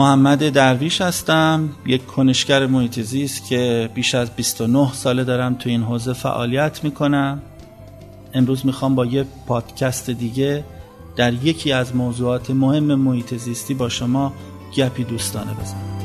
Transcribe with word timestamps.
محمد 0.00 0.48
درویش 0.48 1.00
هستم. 1.00 1.68
یک 1.86 2.06
کنشگر 2.06 2.66
محیط 2.66 3.00
زیست 3.00 3.48
که 3.48 3.90
بیش 3.94 4.14
از 4.14 4.30
29 4.30 4.92
ساله 4.92 5.24
دارم 5.24 5.54
تو 5.54 5.68
این 5.68 5.82
حوزه 5.82 6.12
فعالیت 6.12 6.84
می‌کنم. 6.84 7.42
امروز 8.34 8.66
می‌خوام 8.66 8.94
با 8.94 9.06
یه 9.06 9.24
پادکست 9.46 10.10
دیگه 10.10 10.64
در 11.16 11.32
یکی 11.32 11.72
از 11.72 11.96
موضوعات 11.96 12.50
مهم 12.50 12.94
محیط 12.94 13.34
زیستی 13.34 13.74
با 13.74 13.88
شما 13.88 14.32
گپی 14.76 15.04
دوستانه 15.04 15.54
بزنم. 15.54 15.98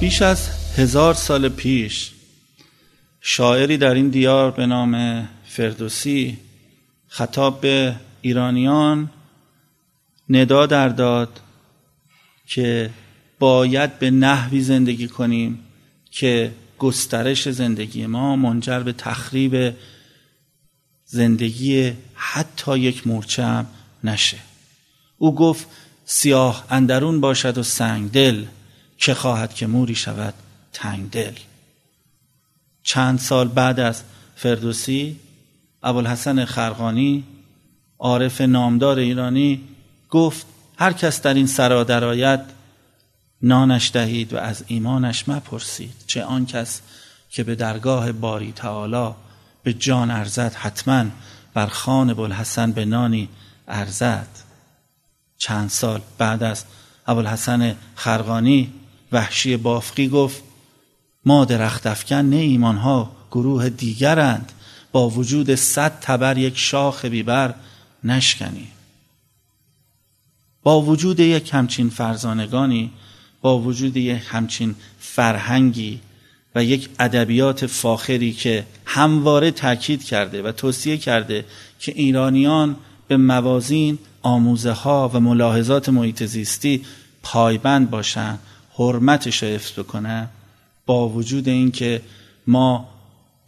بیش 0.00 0.22
از 0.22 0.48
هزار 0.76 1.14
سال 1.14 1.48
پیش 1.48 2.12
شاعری 3.20 3.76
در 3.76 3.94
این 3.94 4.08
دیار 4.08 4.50
به 4.50 4.66
نام 4.66 5.22
فردوسی 5.46 6.38
خطاب 7.14 7.60
به 7.60 7.96
ایرانیان 8.20 9.10
ندا 10.28 10.66
در 10.66 10.88
داد 10.88 11.40
که 12.46 12.90
باید 13.38 13.98
به 13.98 14.10
نحوی 14.10 14.60
زندگی 14.60 15.08
کنیم 15.08 15.58
که 16.10 16.52
گسترش 16.78 17.48
زندگی 17.48 18.06
ما 18.06 18.36
منجر 18.36 18.80
به 18.80 18.92
تخریب 18.92 19.74
زندگی 21.04 21.92
حتی 22.14 22.78
یک 22.78 23.06
مورچه 23.06 23.64
نشه. 24.04 24.38
او 25.18 25.34
گفت 25.34 25.66
سیاه 26.04 26.66
اندرون 26.70 27.20
باشد 27.20 27.58
و 27.58 27.62
سنگ 27.62 28.10
دل 28.10 28.44
که 28.98 29.14
خواهد 29.14 29.54
که 29.54 29.66
موری 29.66 29.94
شود 29.94 30.34
تنگ 30.72 31.10
دل. 31.10 31.34
چند 32.82 33.18
سال 33.18 33.48
بعد 33.48 33.80
از 33.80 34.02
فردوسی 34.36 35.16
ابوالحسن 35.82 36.44
خرقانی 36.44 37.24
عارف 37.98 38.40
نامدار 38.40 38.98
ایرانی 38.98 39.60
گفت 40.10 40.46
هر 40.78 40.92
کس 40.92 41.22
در 41.22 41.34
این 41.34 41.46
سرا 41.46 41.84
درآید 41.84 42.40
نانش 43.42 43.90
دهید 43.94 44.32
و 44.32 44.36
از 44.36 44.64
ایمانش 44.66 45.28
مپرسید 45.28 45.94
چه 46.06 46.24
آن 46.24 46.46
کس 46.46 46.80
که 47.30 47.44
به 47.44 47.54
درگاه 47.54 48.12
باری 48.12 48.52
تعالی 48.52 49.14
به 49.62 49.72
جان 49.72 50.10
ارزد 50.10 50.54
حتما 50.54 51.04
بر 51.54 51.66
خان 51.66 52.10
ابوالحسن 52.10 52.72
به 52.72 52.84
نانی 52.84 53.28
ارزد. 53.68 54.28
چند 55.38 55.70
سال 55.70 56.00
بعد 56.18 56.42
از 56.42 56.64
ابوالحسن 57.06 57.76
خرقانی 57.94 58.72
وحشی 59.12 59.56
بافقی 59.56 60.08
گفت 60.08 60.42
ما 61.24 61.44
درخت 61.44 61.86
افکن 61.86 62.16
نه 62.16 62.36
ایمانها 62.36 63.10
گروه 63.30 63.68
دیگرند 63.68 64.52
با 64.92 65.08
وجود 65.08 65.54
صد 65.54 65.98
تبر 66.00 66.38
یک 66.38 66.58
شاخ 66.58 67.04
بیبر 67.04 67.54
نشکنی. 68.04 68.68
با 70.62 70.82
وجود 70.82 71.20
یک 71.20 71.50
همچین 71.54 71.90
فرزانگانی 71.90 72.90
با 73.42 73.58
وجود 73.58 73.96
یک 73.96 74.22
همچین 74.26 74.74
فرهنگی 75.00 76.00
و 76.54 76.64
یک 76.64 76.88
ادبیات 76.98 77.66
فاخری 77.66 78.32
که 78.32 78.66
همواره 78.84 79.50
تاکید 79.50 80.04
کرده 80.04 80.42
و 80.42 80.52
توصیه 80.52 80.96
کرده 80.96 81.44
که 81.78 81.92
ایرانیان 81.92 82.76
به 83.08 83.16
موازین 83.16 83.98
آموزه 84.22 84.70
ها 84.70 85.10
و 85.14 85.20
ملاحظات 85.20 85.88
محیط 85.88 86.24
زیستی 86.24 86.84
پایبند 87.22 87.90
باشند 87.90 88.38
حرمتش 88.78 89.42
رو 89.42 89.48
حفظ 89.48 89.78
بکنن 89.78 90.28
با 90.86 91.08
وجود 91.08 91.48
اینکه 91.48 92.02
ما 92.46 92.88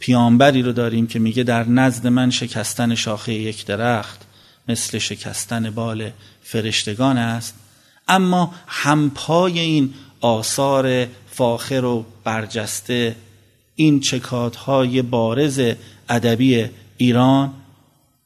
پیامبری 0.05 0.61
رو 0.61 0.71
داریم 0.71 1.07
که 1.07 1.19
میگه 1.19 1.43
در 1.43 1.69
نزد 1.69 2.07
من 2.07 2.29
شکستن 2.29 2.95
شاخه 2.95 3.33
یک 3.33 3.65
درخت 3.65 4.21
مثل 4.67 4.97
شکستن 4.97 5.69
بال 5.69 6.11
فرشتگان 6.43 7.17
است. 7.17 7.55
اما 8.07 8.53
همپای 8.67 9.59
این 9.59 9.93
آثار 10.21 11.07
فاخر 11.31 11.85
و 11.85 12.05
برجسته 12.23 13.15
این 13.75 13.99
چکادهای 13.99 15.01
بارز 15.01 15.61
ادبی 16.09 16.65
ایران 16.97 17.53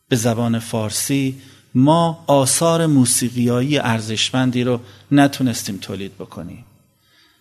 به 0.09 0.15
زبان 0.15 0.59
فارسی 0.59 1.35
ما 1.75 2.23
آثار 2.27 2.85
موسیقیایی 2.85 3.77
ارزشمندی 3.77 4.63
رو 4.63 4.79
نتونستیم 5.11 5.77
تولید 5.77 6.15
بکنیم. 6.15 6.65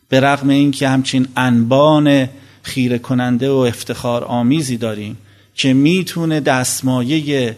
به 0.09 0.21
رغم 0.21 0.49
اینکه 0.49 0.89
همچین 0.89 1.29
انبان 1.37 2.29
خیره 2.63 2.99
کننده 2.99 3.51
و 3.51 3.55
افتخار 3.55 4.25
آمیزی 4.25 4.77
داریم 4.77 5.17
که 5.55 5.73
می‌تونه 5.73 6.41
دستمایه 6.41 7.57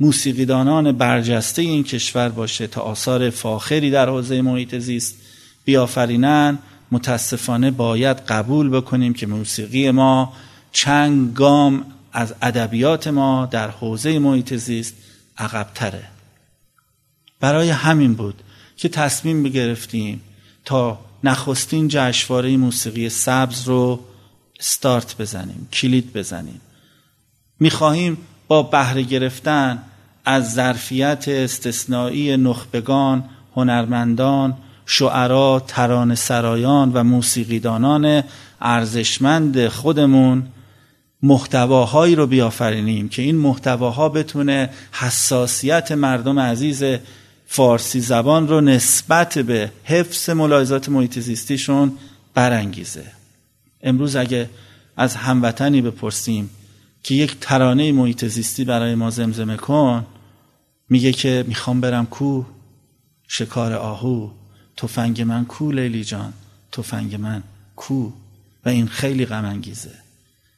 موسیقیدانان 0.00 0.92
برجسته 0.92 1.62
این 1.62 1.84
کشور 1.84 2.28
باشه 2.28 2.66
تا 2.66 2.80
آثار 2.80 3.30
فاخری 3.30 3.90
در 3.90 4.08
حوزه 4.08 4.42
محیط 4.42 4.74
زیست 4.74 5.14
بیافرینن. 5.64 6.58
متاسفانه 6.92 7.70
باید 7.70 8.16
قبول 8.16 8.68
بکنیم 8.68 9.12
که 9.12 9.26
موسیقی 9.26 9.90
ما 9.90 10.32
چند 10.72 11.34
گام 11.34 11.84
از 12.12 12.34
ادبیات 12.42 13.08
ما 13.08 13.48
در 13.50 13.70
حوزه 13.70 14.18
محیط 14.18 14.54
زیست 14.54 14.94
عقبتره. 15.38 16.02
برای 17.40 17.70
همین 17.70 18.14
بود 18.14 18.42
که 18.76 18.88
تصمیم 18.88 19.42
بگرفتیم 19.42 20.20
تا 20.64 20.98
نخستین 21.24 21.88
جشنواره 21.88 22.56
موسیقی 22.56 23.08
سبز 23.08 23.68
رو 23.68 24.00
استارت 24.60 25.16
بزنیم 25.16 25.68
کلید 25.72 26.12
بزنیم. 26.12 26.60
می‌خواهیم 27.60 28.18
با 28.48 28.62
بهره 28.62 29.02
گرفتن 29.02 29.82
از 30.24 30.54
ظرفیت 30.54 31.24
استثنایی 31.28 32.36
نخبگان 32.36 33.24
هنرمندان 33.56 34.56
شعرا 34.86 35.64
تران 35.68 36.14
سرایان 36.14 36.92
و 36.92 37.04
موسیقیدانان 37.04 38.22
ارزشمند 38.60 39.68
خودمون 39.68 40.46
محتواهایی 41.22 42.14
رو 42.14 42.26
بیافرینیم 42.26 43.08
که 43.08 43.22
این 43.22 43.36
محتواها 43.36 44.08
بتونه 44.08 44.70
حساسیت 44.92 45.92
مردم 45.92 46.38
عزیز 46.38 46.84
فارسی 47.46 48.00
زبان 48.00 48.48
رو 48.48 48.60
نسبت 48.60 49.38
به 49.38 49.72
حفظ 49.84 50.30
ملاحظات 50.30 50.88
محیط 50.88 51.18
زیستیشون 51.18 51.92
برانگیزه. 52.34 53.19
امروز 53.82 54.16
اگه 54.16 54.50
از 54.96 55.16
هموطنی 55.16 55.82
بپرسیم 55.82 56.50
که 57.02 57.14
یک 57.14 57.36
ترانه 57.40 57.92
محیط 57.92 58.24
زیستی 58.24 58.64
برای 58.64 58.94
ما 58.94 59.10
زمزمه 59.10 59.56
کن 59.56 60.06
میگه 60.88 61.12
که 61.12 61.44
می‌خوام 61.48 61.80
برم 61.80 62.06
کو 62.06 62.44
شکار 63.28 63.72
آهو 63.72 64.30
تفنگ 64.76 65.22
من 65.22 65.44
کو 65.44 65.72
لیلی 65.72 66.04
جان 66.04 66.32
تفنگ 66.72 67.14
من 67.14 67.42
کو. 67.76 68.10
و 68.64 68.68
این 68.68 68.88
خیلی 68.88 69.26
غم 69.26 69.44
انگیزه 69.44 69.94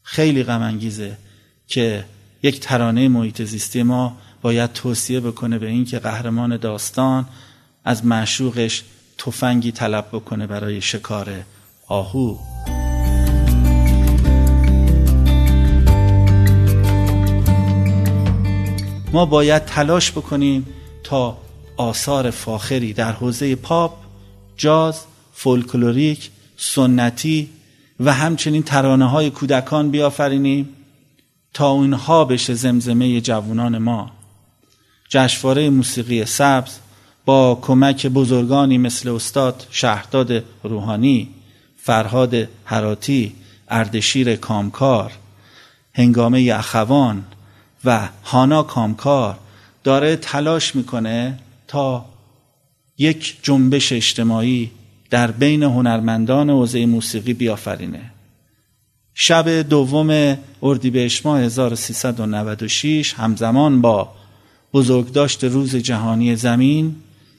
خیلی 0.02 0.42
غم 0.42 0.62
انگیزه 0.62 1.16
که 1.66 2.04
یک 2.42 2.60
ترانه 2.60 3.08
محیط 3.08 3.42
زیستی 3.42 3.82
ما 3.82 4.16
باید 4.42 4.72
توصیه 4.72 5.20
بکنه 5.20 5.58
به 5.58 5.68
اینکه 5.68 5.98
قهرمان 5.98 6.56
داستان 6.56 7.26
از 7.84 8.06
معشوقش 8.06 8.82
تفنگی 9.18 9.72
طلب 9.72 10.08
بکنه 10.12 10.46
برای 10.46 10.80
شکار 10.80 11.44
آهو. 11.88 12.38
ما 19.12 19.26
باید 19.26 19.64
تلاش 19.64 20.12
بکنیم 20.12 20.66
تا 21.04 21.38
آثار 21.76 22.30
فاخری 22.30 22.92
در 22.92 23.12
حوزه 23.12 23.56
پاپ، 23.56 23.94
جاز، 24.56 25.00
فولکلوریک، 25.32 26.30
سنتی 26.56 27.50
و 28.00 28.12
همچنین 28.12 28.62
ترانه 28.62 29.10
های 29.10 29.30
کودکان 29.30 29.90
بیافرینیم 29.90 30.68
تا 31.54 31.70
اونها 31.70 32.24
بشه 32.24 32.54
زمزمه 32.54 33.20
جوانان 33.20 33.78
ما. 33.78 34.10
جشنواره 35.08 35.70
موسیقی 35.70 36.24
سبز 36.24 36.78
با 37.24 37.58
کمک 37.62 38.06
بزرگانی 38.06 38.78
مثل 38.78 39.08
استاد 39.08 39.66
شهرداد 39.70 40.44
روحانی 40.62 41.28
فرهاد 41.76 42.48
حراتی 42.64 43.32
اردشیر 43.68 44.36
کامکار 44.36 45.12
هنگامه 45.94 46.52
اخوان 46.54 47.24
و 47.84 48.08
هانا 48.24 48.62
کامکار 48.62 49.38
داره 49.84 50.16
تلاش 50.16 50.74
می‌کنه 50.76 51.38
تا 51.68 52.04
یک 52.98 53.38
جنبش 53.42 53.92
اجتماعی 53.92 54.70
در 55.10 55.30
بین 55.30 55.62
هنرمندان 55.62 56.50
حوزه 56.50 56.86
موسیقی 56.86 57.34
بیافرینه. 57.34 58.10
شب 59.14 59.48
دوم 59.48 60.38
اردیبهشت 60.62 61.26
ماه 61.26 61.40
1396 61.40 63.14
همزمان 63.14 63.80
با 63.80 64.12
بزرگداشت 64.72 65.44
روز 65.44 65.76
جهانی 65.76 66.36
زمین 66.36 66.96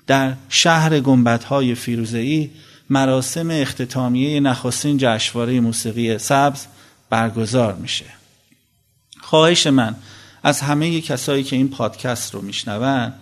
در 0.08 0.34
شهر 0.50 1.00
گنبدهای 1.00 1.76
فیروزه‌ای 1.76 2.50
مراسم 2.90 3.50
اختتامیه 3.52 4.40
نخستین 4.40 4.98
جشنواره 5.00 5.60
موسیقی 5.60 6.18
سبز 6.18 6.66
برگزار 7.10 7.76
میشه. 7.76 8.06
خواهش 9.22 9.68
من 9.68 9.96
از 10.44 10.62
همه 10.62 11.02
کسایی 11.02 11.44
که 11.44 11.56
این 11.56 11.70
پادکست 11.70 12.34
رو 12.34 12.42
میشنون 12.42 13.14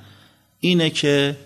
اینه 0.59 0.89
که 0.89 1.37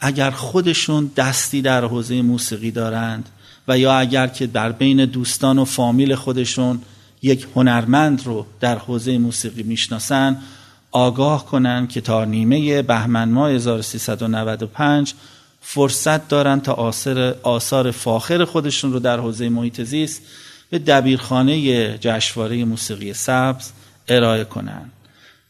اگر 0.00 0.30
خودشون 0.30 1.10
دستی 1.16 1.62
در 1.62 1.84
حوزه 1.84 2.22
موسیقی 2.22 2.70
دارند 2.70 3.28
و 3.68 3.78
یا 3.78 3.98
اگر 3.98 4.26
که 4.26 4.46
در 4.46 4.72
بین 4.72 5.04
دوستان 5.04 5.58
و 5.58 5.64
فامیل 5.64 6.14
خودشون 6.14 6.82
یک 7.22 7.46
هنرمند 7.56 8.26
رو 8.26 8.46
در 8.60 8.78
حوزه 8.78 9.18
موسیقی 9.18 9.62
می‌شناسن 9.62 10.42
آگاه 10.90 11.46
کنند 11.46 11.88
که 11.88 12.00
تا 12.00 12.24
نیمه 12.24 12.82
بهمن 12.82 13.28
ماه 13.28 13.50
1395 13.50 15.14
فرصت 15.60 16.28
دارند 16.28 16.62
تا 16.62 16.72
آثار, 16.72 17.36
آثار 17.42 17.90
فاخر 17.90 18.44
خودشون 18.44 18.92
رو 18.92 18.98
در 18.98 19.18
حوزه 19.18 19.48
محیط 19.48 19.80
زیست 19.82 20.22
به 20.70 20.78
دبیرخانه 20.78 21.98
جشنواره 21.98 22.64
موسیقی 22.64 23.12
سبز 23.12 23.70
ارائه 24.08 24.44
کنند. 24.44 24.92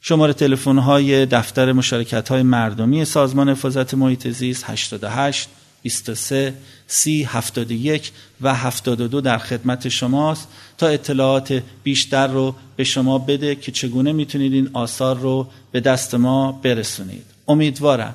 شماره 0.00 0.32
تلفن 0.32 0.78
های 0.78 1.26
دفتر 1.26 1.72
مشارکت 1.72 2.28
های 2.28 2.42
مردمی 2.42 3.04
سازمان 3.04 3.48
حفاظت 3.48 3.94
محیط 3.94 4.28
زیست 4.28 4.64
88 4.70 5.48
23 5.82 6.54
30 6.86 7.24
71 7.24 8.12
و 8.40 8.54
72 8.54 9.20
در 9.20 9.38
خدمت 9.38 9.88
شماست 9.88 10.48
تا 10.78 10.86
اطلاعات 10.86 11.62
بیشتر 11.82 12.26
رو 12.26 12.54
به 12.76 12.84
شما 12.84 13.18
بده 13.18 13.54
که 13.54 13.72
چگونه 13.72 14.12
می‌تونید 14.12 14.52
این 14.52 14.70
آثار 14.72 15.18
رو 15.18 15.48
به 15.72 15.80
دست 15.80 16.14
ما 16.14 16.52
برسونید 16.52 17.24
امیدوارم 17.48 18.14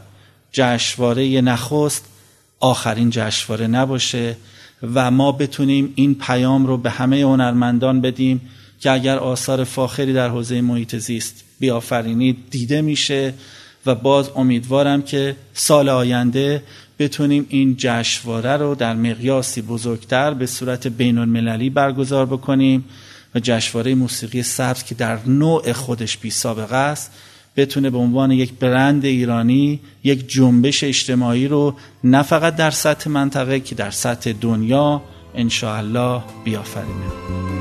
جشنواره 0.52 1.42
نخست 1.42 2.06
آخرین 2.60 3.10
جشنواره 3.10 3.68
نباشه 3.68 4.38
و 4.94 5.12
ما 5.12 5.32
بتونیم 5.32 5.94
این 5.96 6.16
پیام 6.16 6.66
رو 6.66 6.78
به 6.78 6.90
همه 6.90 7.22
هنرمندان 7.22 8.02
بدیم 8.02 8.42
که 8.82 8.92
اگر 8.92 9.18
آثار 9.18 9.64
فاخری 9.64 10.14
در 10.14 10.30
حوزه 10.30 10.62
محیط 10.62 10.96
زیست 10.96 11.44
بیافرینید 11.60 12.38
دیده 12.50 12.82
میشه 12.82 13.34
و 13.86 13.96
باز 13.96 14.30
امیدوارم 14.36 15.02
که 15.02 15.36
سال 15.54 15.90
آینده 15.90 16.64
بتونیم 17.00 17.46
این 17.50 17.76
جشنواره 17.78 18.58
رو 18.58 18.76
در 18.76 18.96
مقیاسی 18.96 19.62
بزرگتر 19.62 20.34
به 20.34 20.46
صورت 20.46 20.88
بین 20.88 21.18
المللی 21.18 21.70
برگزار 21.70 22.26
بکنیم 22.26 22.86
و 23.36 23.40
جشنواره 23.40 23.96
موسیقی 23.96 24.44
سبز 24.44 24.84
که 24.84 24.96
در 24.96 25.20
نوع 25.26 25.72
خودش 25.72 26.18
بی 26.18 26.30
سابقه 26.30 26.76
است 26.76 27.12
بتونه 27.56 27.90
به 27.90 27.98
عنوان 27.98 28.32
یک 28.32 28.54
برند 28.54 29.06
ایرانی 29.06 29.80
یک 30.04 30.30
جنبش 30.30 30.84
اجتماعی 30.84 31.48
رو 31.48 31.76
نه 32.04 32.22
فقط 32.22 32.56
در 32.56 32.72
سطح 32.72 33.10
منطقه 33.10 33.60
که 33.60 33.76
در 33.76 33.92
سطح 33.92 34.32
دنیا 34.42 35.02
انشاءالله 35.36 36.22
بیافرینه. 36.46 37.61